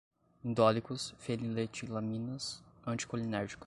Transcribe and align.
indólicos, 0.43 1.13
feniletilaminas, 1.19 2.63
anticolinérgicos 2.83 3.59